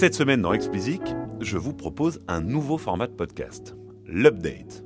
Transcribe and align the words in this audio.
Cette 0.00 0.14
semaine 0.14 0.40
dans 0.40 0.54
Explicit, 0.54 1.02
je 1.42 1.58
vous 1.58 1.74
propose 1.74 2.22
un 2.26 2.40
nouveau 2.40 2.78
format 2.78 3.06
de 3.06 3.12
podcast, 3.12 3.76
l'update. 4.06 4.82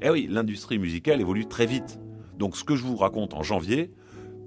Eh 0.00 0.08
oui, 0.08 0.28
l'industrie 0.30 0.78
musicale 0.78 1.20
évolue 1.20 1.46
très 1.46 1.66
vite, 1.66 1.98
donc 2.38 2.56
ce 2.56 2.62
que 2.62 2.76
je 2.76 2.84
vous 2.84 2.94
raconte 2.94 3.34
en 3.34 3.42
janvier 3.42 3.90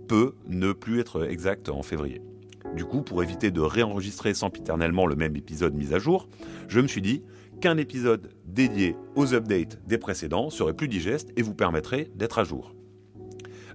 peut 0.08 0.36
ne 0.48 0.72
plus 0.72 1.02
être 1.02 1.30
exact 1.30 1.68
en 1.68 1.84
février. 1.84 2.22
Du 2.78 2.86
coup, 2.86 3.02
pour 3.02 3.24
éviter 3.24 3.52
de 3.52 3.60
réenregistrer 3.60 4.34
sempiternellement 4.34 5.06
le 5.06 5.18
même 5.18 5.36
épisode 5.36 5.76
mis 5.76 5.94
à 5.94 6.00
jour, 6.00 6.30
je 6.70 6.80
me 6.80 6.88
suis 6.88 7.02
dit 7.02 7.22
qu'un 7.60 7.76
épisode 7.76 8.30
dédié 8.46 8.96
aux 9.18 9.34
updates 9.34 9.86
des 9.86 9.98
précédents 9.98 10.50
serait 10.50 10.76
plus 10.76 10.88
digeste 10.88 11.34
et 11.36 11.42
vous 11.42 11.56
permettrait 11.56 12.10
d'être 12.16 12.40
à 12.40 12.46
jour. 12.46 12.74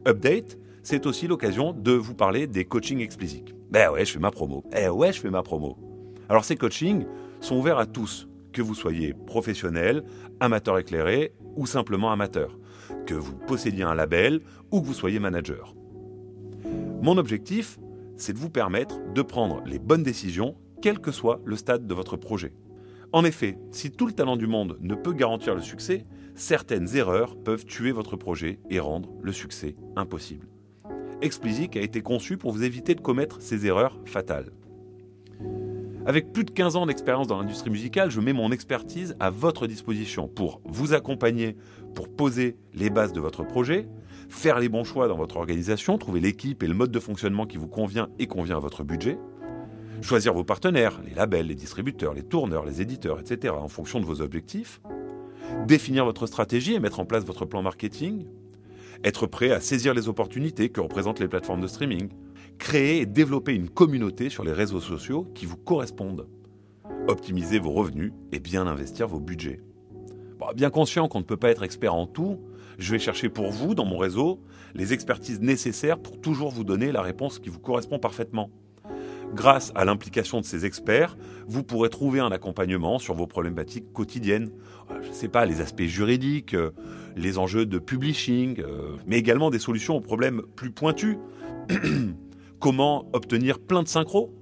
Update, 0.09 0.57
c'est 0.83 1.05
aussi 1.05 1.27
l'occasion 1.27 1.75
de 1.75 1.93
vous 1.93 2.15
parler 2.15 2.47
des 2.47 2.65
coachings 2.65 3.01
explicites. 3.01 3.55
Ben 3.71 3.91
ouais, 3.91 4.07
je 4.07 4.13
fais 4.13 4.19
ma 4.19 4.31
promo. 4.31 4.65
Eh 4.75 4.89
ouais, 4.89 5.13
je 5.13 5.21
fais 5.21 5.29
ma 5.29 5.43
promo. 5.43 5.90
Alors 6.31 6.45
ces 6.45 6.55
coachings 6.55 7.07
sont 7.41 7.57
ouverts 7.57 7.79
à 7.79 7.87
tous, 7.87 8.29
que 8.53 8.63
vous 8.63 8.77
soyez 8.77 9.15
professionnel, 9.27 10.05
amateur 10.39 10.79
éclairé 10.79 11.33
ou 11.57 11.67
simplement 11.67 12.13
amateur, 12.13 12.57
que 13.05 13.15
vous 13.15 13.35
possédiez 13.35 13.83
un 13.83 13.97
label 13.97 14.41
ou 14.71 14.81
que 14.81 14.87
vous 14.87 14.95
soyez 14.95 15.19
manager. 15.19 15.75
Mon 17.03 17.19
objectif, 17.19 17.81
c'est 18.17 18.33
de 18.33 18.39
vous 18.39 18.49
permettre 18.49 19.01
de 19.13 19.23
prendre 19.23 19.61
les 19.67 19.81
bonnes 19.81 20.05
décisions, 20.05 20.55
quel 20.81 21.01
que 21.01 21.11
soit 21.11 21.41
le 21.45 21.57
stade 21.57 21.89
de 21.89 21.95
votre 21.95 22.17
projet. 22.17 22.53
En 23.13 23.25
effet, 23.25 23.59
si 23.73 23.91
tout 23.91 24.07
le 24.07 24.13
talent 24.13 24.37
du 24.37 24.47
monde 24.47 24.79
ne 24.81 24.95
peut 24.95 25.13
garantir 25.13 25.57
le 25.57 25.63
succès, 25.63 26.07
certaines 26.37 26.95
erreurs 26.95 27.35
peuvent 27.43 27.65
tuer 27.65 27.91
votre 27.91 28.15
projet 28.15 28.61
et 28.71 28.79
rendre 28.79 29.11
le 29.21 29.33
succès 29.33 29.75
impossible. 29.97 30.47
Explicit 31.23 31.77
a 31.77 31.81
été 31.81 32.03
conçu 32.03 32.37
pour 32.37 32.53
vous 32.53 32.63
éviter 32.63 32.95
de 32.95 33.01
commettre 33.01 33.43
ces 33.43 33.67
erreurs 33.67 33.99
fatales. 34.05 34.53
Avec 36.07 36.33
plus 36.33 36.45
de 36.45 36.51
15 36.51 36.77
ans 36.77 36.87
d'expérience 36.87 37.27
dans 37.27 37.39
l'industrie 37.39 37.69
musicale, 37.69 38.11
je 38.11 38.21
mets 38.21 38.33
mon 38.33 38.53
expertise 38.53 39.15
à 39.21 39.29
votre 39.29 39.67
disposition 39.67 40.29
pour 40.29 40.63
vous 40.65 40.95
accompagner, 40.95 41.57
pour 41.95 42.09
poser 42.09 42.57
les 42.73 42.89
bases 42.89 43.13
de 43.13 43.21
votre 43.21 43.45
projet, 43.45 43.87
faire 44.31 44.59
les 44.59 44.71
bons 44.71 44.85
choix 44.85 45.09
dans 45.09 45.19
votre 45.19 45.37
organisation, 45.37 45.99
trouver 45.99 46.21
l'équipe 46.21 46.63
et 46.63 46.69
le 46.69 46.75
mode 46.75 46.91
de 46.91 47.01
fonctionnement 47.01 47.45
qui 47.45 47.59
vous 47.59 47.69
convient 47.69 48.09
et 48.19 48.27
convient 48.27 48.57
à 48.57 48.61
votre 48.61 48.83
budget, 48.83 49.19
choisir 50.01 50.33
vos 50.33 50.43
partenaires, 50.43 51.03
les 51.05 51.15
labels, 51.15 51.49
les 51.49 51.55
distributeurs, 51.55 52.15
les 52.15 52.23
tourneurs, 52.23 52.65
les 52.65 52.81
éditeurs, 52.81 53.21
etc., 53.21 53.53
en 53.55 53.69
fonction 53.69 54.01
de 54.01 54.07
vos 54.07 54.23
objectifs, 54.23 54.81
définir 55.67 56.07
votre 56.07 56.27
stratégie 56.27 56.73
et 56.73 56.81
mettre 56.81 57.01
en 57.01 57.05
place 57.05 57.27
votre 57.27 57.45
plan 57.45 57.61
marketing, 57.61 58.25
être 59.05 59.27
prêt 59.27 59.51
à 59.51 59.61
saisir 59.61 59.93
les 59.93 60.09
opportunités 60.09 60.71
que 60.71 60.81
représentent 60.81 61.21
les 61.21 61.29
plateformes 61.29 61.61
de 61.61 61.67
streaming, 61.67 62.09
créer 62.61 63.01
et 63.01 63.07
développer 63.07 63.55
une 63.55 63.71
communauté 63.71 64.29
sur 64.29 64.45
les 64.45 64.53
réseaux 64.53 64.81
sociaux 64.81 65.27
qui 65.35 65.47
vous 65.47 65.57
correspondent, 65.57 66.29
optimiser 67.09 67.59
vos 67.59 67.73
revenus 67.73 68.13
et 68.31 68.39
bien 68.39 68.67
investir 68.67 69.09
vos 69.09 69.19
budgets. 69.19 69.61
bien 70.55 70.71
conscient 70.71 71.09
qu'on 71.09 71.21
ne 71.21 71.25
peut 71.25 71.39
pas 71.39 71.51
être 71.51 71.65
expert 71.65 71.95
en 71.95 72.07
tout, 72.07 72.39
je 72.79 72.93
vais 72.93 72.99
chercher 72.99 73.31
pour 73.31 73.51
vous, 73.51 73.75
dans 73.75 73.87
mon 73.87 73.99
réseau, 73.99 74.41
les 74.75 74.93
expertises 74.93 75.41
nécessaires 75.41 75.99
pour 75.99 76.21
toujours 76.21 76.51
vous 76.51 76.63
donner 76.63 76.93
la 76.93 77.03
réponse 77.03 77.39
qui 77.39 77.49
vous 77.49 77.59
correspond 77.59 77.99
parfaitement. 77.99 78.51
Grâce 79.35 79.73
à 79.75 79.85
l'implication 79.85 80.41
de 80.41 80.45
ces 80.45 80.67
experts, 80.67 81.17
vous 81.47 81.63
pourrez 81.63 81.89
trouver 81.89 82.21
un 82.21 82.31
accompagnement 82.31 82.99
sur 82.99 83.15
vos 83.15 83.27
problématiques 83.27 83.93
quotidiennes. 83.93 84.51
Euh, 84.91 85.01
je 85.03 85.09
ne 85.09 85.15
sais 85.15 85.29
pas, 85.29 85.47
les 85.47 85.61
aspects 85.61 85.83
juridiques, 85.83 86.55
euh, 86.55 86.73
les 87.17 87.39
enjeux 87.39 87.65
de 87.65 87.79
publishing, 87.79 88.61
euh, 88.61 88.97
mais 89.07 89.19
également 89.19 89.51
des 89.51 89.61
solutions 89.61 89.97
aux 89.97 90.01
problèmes 90.01 90.43
plus 90.57 90.73
pointus. 90.73 91.17
comment 92.61 93.09
obtenir 93.13 93.59
plein 93.59 93.83
de 93.83 93.89
synchros 93.89 94.33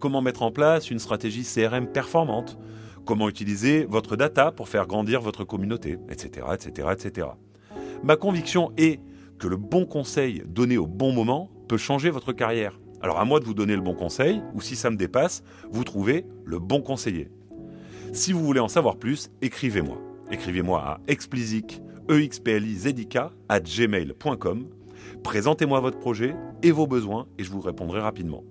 Comment 0.00 0.20
mettre 0.20 0.42
en 0.42 0.50
place 0.50 0.90
une 0.90 0.98
stratégie 0.98 1.44
CRM 1.44 1.86
performante 1.86 2.58
Comment 3.04 3.28
utiliser 3.28 3.84
votre 3.84 4.16
data 4.16 4.50
pour 4.50 4.68
faire 4.68 4.86
grandir 4.86 5.20
votre 5.20 5.44
communauté, 5.44 5.96
etc., 6.10 6.48
etc., 6.52 6.88
etc. 6.92 7.28
Ma 8.02 8.16
conviction 8.16 8.72
est 8.76 9.00
que 9.38 9.46
le 9.46 9.56
bon 9.56 9.86
conseil 9.86 10.42
donné 10.46 10.76
au 10.76 10.88
bon 10.88 11.12
moment 11.12 11.50
peut 11.68 11.76
changer 11.76 12.10
votre 12.10 12.32
carrière. 12.32 12.80
Alors 13.00 13.20
à 13.20 13.24
moi 13.24 13.38
de 13.38 13.44
vous 13.44 13.54
donner 13.54 13.76
le 13.76 13.82
bon 13.82 13.94
conseil, 13.94 14.42
ou 14.54 14.60
si 14.60 14.74
ça 14.74 14.90
me 14.90 14.96
dépasse, 14.96 15.44
vous 15.70 15.84
trouvez 15.84 16.26
le 16.44 16.58
bon 16.58 16.82
conseiller. 16.82 17.30
Si 18.12 18.32
vous 18.32 18.44
voulez 18.44 18.60
en 18.60 18.68
savoir 18.68 18.96
plus, 18.96 19.30
écrivez-moi. 19.40 20.00
Écrivez-moi 20.32 20.80
à 20.80 21.00
explicit, 21.06 21.80
e 22.10 22.28
à 23.48 23.60
gmail.com. 23.60 24.66
Présentez-moi 25.22 25.80
votre 25.80 25.98
projet 25.98 26.34
et 26.62 26.70
vos 26.70 26.86
besoins 26.86 27.26
et 27.38 27.44
je 27.44 27.50
vous 27.50 27.60
répondrai 27.60 28.00
rapidement. 28.00 28.44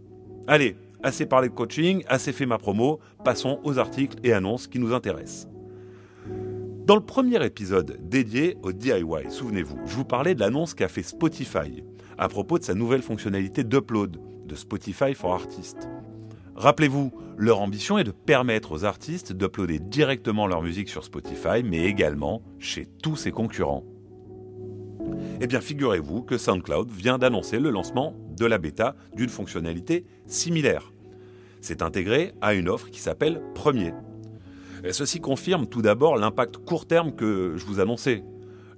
Allez, 0.47 0.75
assez 1.03 1.25
parlé 1.25 1.49
de 1.49 1.53
coaching, 1.53 2.03
assez 2.07 2.33
fait 2.33 2.45
ma 2.45 2.57
promo, 2.57 2.99
passons 3.23 3.59
aux 3.63 3.79
articles 3.79 4.17
et 4.23 4.33
annonces 4.33 4.67
qui 4.67 4.79
nous 4.79 4.93
intéressent. 4.93 5.47
Dans 6.85 6.95
le 6.95 7.01
premier 7.01 7.43
épisode 7.43 7.97
dédié 8.01 8.57
au 8.61 8.71
DIY, 8.71 9.29
souvenez-vous, 9.29 9.79
je 9.85 9.95
vous 9.95 10.05
parlais 10.05 10.35
de 10.35 10.39
l'annonce 10.39 10.75
qu'a 10.75 10.87
fait 10.87 11.01
Spotify 11.01 11.83
à 12.17 12.27
propos 12.27 12.59
de 12.59 12.63
sa 12.63 12.75
nouvelle 12.75 13.01
fonctionnalité 13.01 13.63
d'upload 13.63 14.19
de 14.45 14.55
Spotify 14.55 15.13
for 15.13 15.33
Artists. 15.33 15.89
Rappelez-vous, 16.55 17.11
leur 17.37 17.59
ambition 17.59 17.97
est 17.97 18.03
de 18.03 18.11
permettre 18.11 18.71
aux 18.71 18.85
artistes 18.85 19.33
d'uploader 19.33 19.79
directement 19.79 20.47
leur 20.47 20.61
musique 20.61 20.87
sur 20.87 21.03
Spotify, 21.03 21.63
mais 21.63 21.83
également 21.83 22.41
chez 22.59 22.85
tous 22.85 23.15
ses 23.15 23.31
concurrents. 23.31 23.83
Eh 25.41 25.47
bien, 25.47 25.61
figurez-vous 25.61 26.23
que 26.23 26.37
SoundCloud 26.37 26.89
vient 26.91 27.17
d'annoncer 27.17 27.59
le 27.59 27.69
lancement 27.69 28.15
de 28.37 28.45
la 28.45 28.57
bêta 28.57 28.95
d'une 29.15 29.29
fonctionnalité 29.29 30.05
similaire. 30.27 30.91
C'est 31.61 31.81
intégré 31.81 32.33
à 32.41 32.53
une 32.53 32.69
offre 32.69 32.89
qui 32.89 32.99
s'appelle 32.99 33.41
Premier, 33.53 33.91
Ceci 34.91 35.19
confirme 35.19 35.65
tout 35.65 35.81
d'abord 35.81 36.17
l'impact 36.17 36.57
court 36.57 36.85
terme 36.85 37.15
que 37.15 37.55
je 37.57 37.65
vous 37.65 37.79
annonçais. 37.79 38.23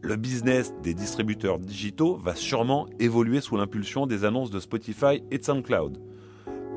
Le 0.01 0.16
business 0.16 0.73
des 0.81 0.94
distributeurs 0.94 1.59
digitaux 1.59 2.16
va 2.18 2.34
sûrement 2.34 2.88
évoluer 3.00 3.41
sous 3.41 3.57
l'impulsion 3.57 4.07
des 4.07 4.24
annonces 4.24 4.50
de 4.50 4.59
Spotify 4.59 5.22
et 5.31 5.38
de 5.38 5.44
SoundCloud. 5.44 6.00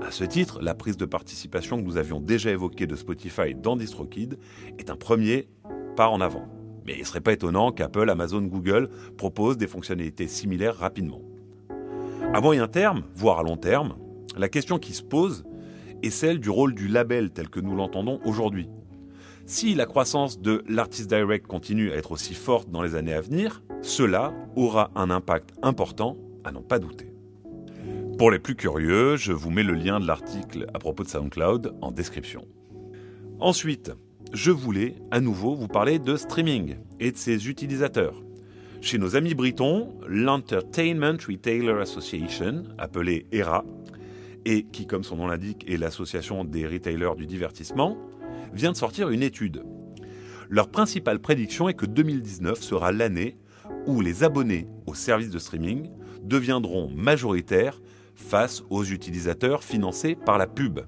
À 0.02 0.10
ce 0.10 0.24
titre, 0.24 0.60
la 0.60 0.74
prise 0.74 0.96
de 0.96 1.04
participation 1.04 1.76
que 1.76 1.82
nous 1.82 1.96
avions 1.96 2.20
déjà 2.20 2.50
évoquée 2.50 2.86
de 2.86 2.96
Spotify 2.96 3.54
dans 3.54 3.76
DistroKid 3.76 4.38
est 4.78 4.90
un 4.90 4.96
premier 4.96 5.48
pas 5.96 6.08
en 6.08 6.20
avant. 6.20 6.59
Mais 6.86 6.94
il 6.94 7.00
ne 7.00 7.04
serait 7.04 7.20
pas 7.20 7.32
étonnant 7.32 7.72
qu'Apple, 7.72 8.08
Amazon, 8.10 8.42
Google 8.42 8.88
proposent 9.16 9.58
des 9.58 9.66
fonctionnalités 9.66 10.28
similaires 10.28 10.76
rapidement. 10.76 11.22
À 12.32 12.40
moyen 12.40 12.68
terme, 12.68 13.02
voire 13.14 13.40
à 13.40 13.42
long 13.42 13.56
terme, 13.56 13.96
la 14.36 14.48
question 14.48 14.78
qui 14.78 14.92
se 14.92 15.02
pose 15.02 15.44
est 16.02 16.10
celle 16.10 16.38
du 16.38 16.50
rôle 16.50 16.74
du 16.74 16.88
label 16.88 17.30
tel 17.30 17.48
que 17.48 17.60
nous 17.60 17.74
l'entendons 17.74 18.20
aujourd'hui. 18.24 18.68
Si 19.46 19.74
la 19.74 19.86
croissance 19.86 20.40
de 20.40 20.62
l'Artist 20.68 21.08
Direct 21.08 21.46
continue 21.46 21.90
à 21.90 21.96
être 21.96 22.12
aussi 22.12 22.34
forte 22.34 22.70
dans 22.70 22.82
les 22.82 22.94
années 22.94 23.14
à 23.14 23.20
venir, 23.20 23.62
cela 23.82 24.32
aura 24.54 24.90
un 24.94 25.10
impact 25.10 25.50
important 25.62 26.16
à 26.44 26.52
n'en 26.52 26.62
pas 26.62 26.78
douter. 26.78 27.12
Pour 28.16 28.30
les 28.30 28.38
plus 28.38 28.54
curieux, 28.54 29.16
je 29.16 29.32
vous 29.32 29.50
mets 29.50 29.62
le 29.62 29.74
lien 29.74 29.98
de 29.98 30.06
l'article 30.06 30.66
à 30.74 30.78
propos 30.78 31.02
de 31.02 31.08
SoundCloud 31.08 31.74
en 31.80 31.90
description. 31.90 32.46
Ensuite, 33.40 33.92
je 34.32 34.50
voulais 34.50 34.94
à 35.10 35.20
nouveau 35.20 35.54
vous 35.54 35.68
parler 35.68 35.98
de 35.98 36.16
streaming 36.16 36.76
et 37.00 37.12
de 37.12 37.16
ses 37.16 37.48
utilisateurs. 37.48 38.22
Chez 38.80 38.96
nos 38.96 39.16
amis 39.16 39.34
britons, 39.34 39.94
l'Entertainment 40.06 41.18
Retailer 41.26 41.80
Association, 41.80 42.64
appelée 42.78 43.26
ERA, 43.32 43.64
et 44.44 44.62
qui, 44.64 44.86
comme 44.86 45.04
son 45.04 45.16
nom 45.16 45.26
l'indique, 45.26 45.70
est 45.70 45.76
l'association 45.76 46.44
des 46.44 46.66
retailers 46.66 47.16
du 47.16 47.26
divertissement, 47.26 47.98
vient 48.54 48.72
de 48.72 48.76
sortir 48.76 49.10
une 49.10 49.22
étude. 49.22 49.62
Leur 50.48 50.70
principale 50.70 51.20
prédiction 51.20 51.68
est 51.68 51.74
que 51.74 51.86
2019 51.86 52.62
sera 52.62 52.92
l'année 52.92 53.36
où 53.86 54.00
les 54.00 54.24
abonnés 54.24 54.66
aux 54.86 54.94
services 54.94 55.30
de 55.30 55.38
streaming 55.38 55.90
deviendront 56.22 56.90
majoritaires 56.94 57.80
face 58.14 58.62
aux 58.70 58.84
utilisateurs 58.84 59.62
financés 59.62 60.14
par 60.14 60.38
la 60.38 60.46
pub. 60.46 60.80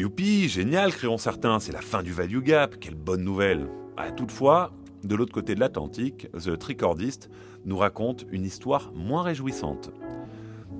Youpi, 0.00 0.48
génial, 0.48 0.94
crieront 0.94 1.18
certains, 1.18 1.60
c'est 1.60 1.72
la 1.72 1.82
fin 1.82 2.02
du 2.02 2.10
value 2.10 2.38
gap, 2.38 2.76
quelle 2.80 2.94
bonne 2.94 3.22
nouvelle. 3.22 3.68
Ah, 3.98 4.10
toutefois, 4.10 4.72
de 5.04 5.14
l'autre 5.14 5.34
côté 5.34 5.54
de 5.54 5.60
l'Atlantique, 5.60 6.26
The 6.32 6.58
Tricordist 6.58 7.28
nous 7.66 7.76
raconte 7.76 8.24
une 8.32 8.46
histoire 8.46 8.92
moins 8.94 9.22
réjouissante. 9.22 9.90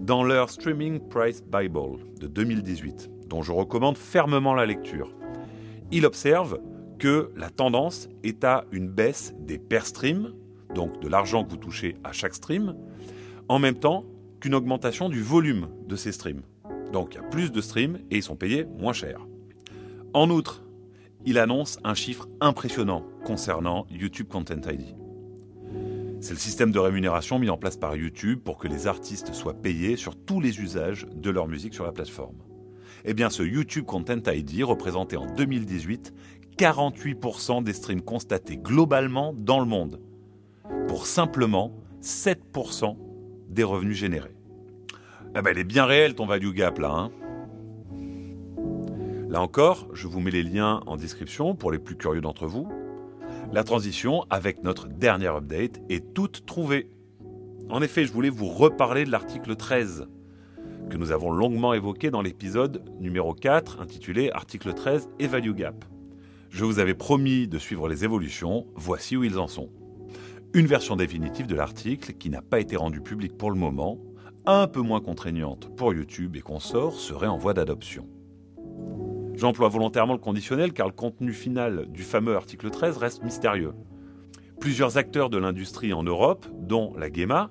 Dans 0.00 0.24
leur 0.24 0.48
Streaming 0.48 1.00
Price 1.10 1.42
Bible 1.44 1.98
de 2.18 2.28
2018, 2.28 3.10
dont 3.26 3.42
je 3.42 3.52
recommande 3.52 3.98
fermement 3.98 4.54
la 4.54 4.64
lecture, 4.64 5.14
il 5.92 6.06
observe 6.06 6.58
que 6.98 7.30
la 7.36 7.50
tendance 7.50 8.08
est 8.22 8.42
à 8.42 8.64
une 8.72 8.88
baisse 8.88 9.34
des 9.38 9.58
per 9.58 9.80
stream, 9.80 10.32
donc 10.74 10.98
de 10.98 11.08
l'argent 11.08 11.44
que 11.44 11.50
vous 11.50 11.58
touchez 11.58 11.98
à 12.04 12.12
chaque 12.12 12.34
stream, 12.34 12.74
en 13.48 13.58
même 13.58 13.78
temps 13.78 14.06
qu'une 14.40 14.54
augmentation 14.54 15.10
du 15.10 15.20
volume 15.20 15.68
de 15.86 15.96
ces 15.96 16.12
streams. 16.12 16.40
Donc 16.92 17.14
il 17.14 17.16
y 17.16 17.24
a 17.24 17.28
plus 17.28 17.52
de 17.52 17.60
streams 17.60 17.98
et 18.10 18.16
ils 18.16 18.22
sont 18.22 18.36
payés 18.36 18.64
moins 18.78 18.92
cher. 18.92 19.26
En 20.12 20.30
outre, 20.30 20.62
il 21.24 21.38
annonce 21.38 21.78
un 21.84 21.94
chiffre 21.94 22.28
impressionnant 22.40 23.04
concernant 23.24 23.86
YouTube 23.90 24.28
Content 24.28 24.60
ID. 24.68 24.96
C'est 26.20 26.34
le 26.34 26.38
système 26.38 26.72
de 26.72 26.78
rémunération 26.78 27.38
mis 27.38 27.48
en 27.48 27.56
place 27.56 27.76
par 27.76 27.96
YouTube 27.96 28.40
pour 28.40 28.58
que 28.58 28.68
les 28.68 28.86
artistes 28.86 29.32
soient 29.32 29.54
payés 29.54 29.96
sur 29.96 30.16
tous 30.16 30.40
les 30.40 30.60
usages 30.60 31.06
de 31.14 31.30
leur 31.30 31.46
musique 31.46 31.74
sur 31.74 31.84
la 31.84 31.92
plateforme. 31.92 32.36
Eh 33.04 33.14
bien, 33.14 33.30
ce 33.30 33.42
YouTube 33.42 33.86
Content 33.86 34.20
ID 34.30 34.62
représentait 34.62 35.16
en 35.16 35.26
2018 35.26 36.12
48% 36.58 37.62
des 37.62 37.72
streams 37.72 38.02
constatés 38.02 38.58
globalement 38.58 39.32
dans 39.34 39.60
le 39.60 39.64
monde, 39.64 39.98
pour 40.88 41.06
simplement 41.06 41.74
7% 42.02 42.96
des 43.48 43.64
revenus 43.64 43.96
générés. 43.96 44.36
Eh 45.36 45.42
ben, 45.42 45.52
elle 45.52 45.58
est 45.58 45.64
bien 45.64 45.84
réelle 45.84 46.14
ton 46.14 46.26
value 46.26 46.50
gap 46.50 46.78
là. 46.78 46.90
Hein 46.90 47.10
là 49.28 49.40
encore, 49.40 49.86
je 49.92 50.08
vous 50.08 50.18
mets 50.18 50.32
les 50.32 50.42
liens 50.42 50.80
en 50.86 50.96
description 50.96 51.54
pour 51.54 51.70
les 51.70 51.78
plus 51.78 51.96
curieux 51.96 52.20
d'entre 52.20 52.46
vous. 52.46 52.68
La 53.52 53.62
transition 53.62 54.24
avec 54.28 54.64
notre 54.64 54.88
dernière 54.88 55.36
update 55.36 55.80
est 55.88 56.14
toute 56.14 56.46
trouvée. 56.46 56.90
En 57.68 57.80
effet, 57.80 58.04
je 58.06 58.12
voulais 58.12 58.28
vous 58.28 58.48
reparler 58.48 59.04
de 59.04 59.12
l'article 59.12 59.54
13 59.54 60.08
que 60.88 60.96
nous 60.96 61.12
avons 61.12 61.30
longuement 61.30 61.74
évoqué 61.74 62.10
dans 62.10 62.22
l'épisode 62.22 62.82
numéro 62.98 63.32
4 63.32 63.80
intitulé 63.80 64.32
Article 64.32 64.74
13 64.74 65.10
et 65.20 65.28
Value 65.28 65.52
Gap. 65.52 65.84
Je 66.48 66.64
vous 66.64 66.80
avais 66.80 66.94
promis 66.94 67.46
de 67.46 67.58
suivre 67.58 67.88
les 67.88 68.02
évolutions, 68.02 68.66
voici 68.74 69.16
où 69.16 69.22
ils 69.22 69.38
en 69.38 69.46
sont. 69.46 69.70
Une 70.52 70.66
version 70.66 70.96
définitive 70.96 71.46
de 71.46 71.54
l'article 71.54 72.14
qui 72.14 72.28
n'a 72.28 72.42
pas 72.42 72.58
été 72.58 72.74
rendue 72.74 73.02
publique 73.02 73.38
pour 73.38 73.52
le 73.52 73.56
moment, 73.56 73.98
un 74.46 74.66
peu 74.66 74.80
moins 74.80 75.00
contraignante 75.00 75.74
pour 75.76 75.92
YouTube 75.92 76.36
et 76.36 76.40
consorts, 76.40 76.94
serait 76.94 77.26
en 77.26 77.36
voie 77.36 77.54
d'adoption. 77.54 78.08
J'emploie 79.34 79.68
volontairement 79.68 80.12
le 80.12 80.18
conditionnel 80.18 80.72
car 80.72 80.86
le 80.86 80.92
contenu 80.92 81.32
final 81.32 81.86
du 81.90 82.02
fameux 82.02 82.36
article 82.36 82.70
13 82.70 82.98
reste 82.98 83.22
mystérieux. 83.22 83.72
Plusieurs 84.60 84.98
acteurs 84.98 85.30
de 85.30 85.38
l'industrie 85.38 85.92
en 85.92 86.02
Europe, 86.02 86.46
dont 86.52 86.92
la 86.98 87.10
GEMA, 87.10 87.50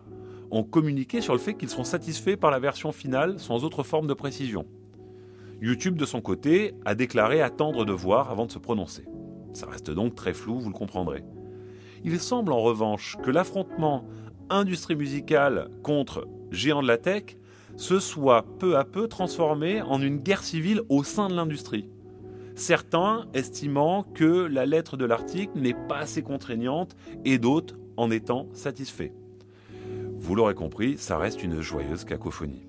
ont 0.51 0.63
communiqué 0.63 1.21
sur 1.21 1.33
le 1.33 1.39
fait 1.39 1.55
qu'ils 1.55 1.69
sont 1.69 1.83
satisfaits 1.83 2.35
par 2.35 2.51
la 2.51 2.59
version 2.59 2.91
finale 2.91 3.39
sans 3.39 3.63
autre 3.63 3.83
forme 3.83 4.07
de 4.07 4.13
précision. 4.13 4.65
YouTube, 5.61 5.95
de 5.95 6.05
son 6.05 6.21
côté, 6.21 6.73
a 6.85 6.95
déclaré 6.95 7.41
attendre 7.41 7.85
de 7.85 7.91
voir 7.91 8.31
avant 8.31 8.45
de 8.45 8.51
se 8.51 8.59
prononcer. 8.59 9.05
Ça 9.53 9.67
reste 9.67 9.91
donc 9.91 10.15
très 10.15 10.33
flou, 10.33 10.59
vous 10.59 10.69
le 10.69 10.75
comprendrez. 10.75 11.23
Il 12.03 12.19
semble 12.19 12.53
en 12.53 12.61
revanche 12.61 13.17
que 13.23 13.31
l'affrontement 13.31 14.05
industrie 14.49 14.95
musicale 14.95 15.69
contre 15.83 16.27
géants 16.51 16.81
de 16.81 16.87
la 16.87 16.97
tech 16.97 17.37
se 17.75 17.99
soit 17.99 18.45
peu 18.59 18.77
à 18.77 18.83
peu 18.83 19.07
transformé 19.07 19.81
en 19.81 20.01
une 20.01 20.17
guerre 20.17 20.43
civile 20.43 20.81
au 20.89 21.03
sein 21.03 21.29
de 21.29 21.35
l'industrie. 21.35 21.89
Certains 22.55 23.25
estimant 23.33 24.03
que 24.03 24.45
la 24.45 24.65
lettre 24.65 24.97
de 24.97 25.05
l'article 25.05 25.57
n'est 25.59 25.77
pas 25.87 25.99
assez 25.99 26.21
contraignante 26.21 26.95
et 27.23 27.37
d'autres 27.37 27.75
en 27.95 28.11
étant 28.11 28.49
satisfaits. 28.53 29.13
Vous 30.17 30.35
l'aurez 30.35 30.55
compris, 30.55 30.97
ça 30.97 31.17
reste 31.17 31.41
une 31.41 31.61
joyeuse 31.61 32.03
cacophonie. 32.03 32.67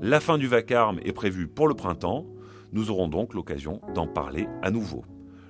La 0.00 0.20
fin 0.20 0.38
du 0.38 0.46
vacarme 0.46 1.00
est 1.04 1.12
prévue 1.12 1.46
pour 1.46 1.68
le 1.68 1.74
printemps. 1.74 2.24
Nous 2.72 2.90
aurons 2.90 3.08
donc 3.08 3.34
l'occasion 3.34 3.80
d'en 3.94 4.06
parler 4.06 4.48
à 4.62 4.70
nouveau. 4.70 5.04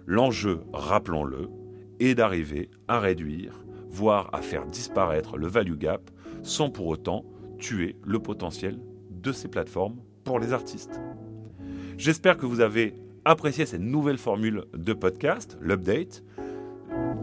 L'enjeu, 0.06 0.62
rappelons-le, 0.72 1.48
est 2.00 2.14
d'arriver 2.14 2.70
à 2.88 2.98
réduire, 2.98 3.64
voire 3.88 4.30
à 4.32 4.42
faire 4.42 4.66
disparaître 4.66 5.36
le 5.36 5.46
value 5.46 5.76
gap 5.76 6.10
sans 6.42 6.70
pour 6.70 6.86
autant 6.86 7.24
tuer 7.58 7.96
le 8.04 8.18
potentiel 8.18 8.78
de 9.10 9.32
ces 9.32 9.48
plateformes 9.48 9.96
pour 10.24 10.38
les 10.38 10.52
artistes. 10.52 11.00
J'espère 11.96 12.36
que 12.36 12.46
vous 12.46 12.60
avez 12.60 12.94
apprécié 13.24 13.66
cette 13.66 13.80
nouvelle 13.80 14.18
formule 14.18 14.64
de 14.72 14.92
podcast, 14.92 15.58
l'update. 15.60 16.22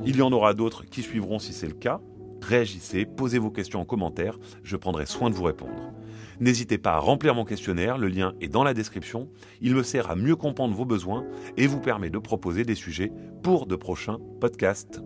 Il 0.05 0.17
y 0.17 0.21
en 0.21 0.31
aura 0.31 0.53
d'autres 0.53 0.85
qui 0.85 1.01
suivront 1.01 1.39
si 1.39 1.53
c'est 1.53 1.67
le 1.67 1.73
cas. 1.73 2.01
Réagissez, 2.41 3.05
posez 3.05 3.39
vos 3.39 3.49
questions 3.49 3.81
en 3.81 3.85
commentaire, 3.85 4.37
je 4.63 4.75
prendrai 4.75 5.05
soin 5.05 5.29
de 5.29 5.35
vous 5.35 5.43
répondre. 5.43 5.93
N'hésitez 6.39 6.77
pas 6.77 6.93
à 6.93 6.99
remplir 6.99 7.33
mon 7.33 7.45
questionnaire, 7.45 7.97
le 7.97 8.07
lien 8.07 8.33
est 8.41 8.49
dans 8.49 8.63
la 8.63 8.73
description. 8.73 9.29
Il 9.61 9.73
me 9.73 9.83
sert 9.83 10.11
à 10.11 10.15
mieux 10.15 10.35
comprendre 10.35 10.75
vos 10.75 10.85
besoins 10.85 11.25
et 11.57 11.65
vous 11.65 11.79
permet 11.79 12.09
de 12.09 12.19
proposer 12.19 12.65
des 12.65 12.75
sujets 12.75 13.11
pour 13.41 13.65
de 13.65 13.75
prochains 13.75 14.19
podcasts. 14.41 15.01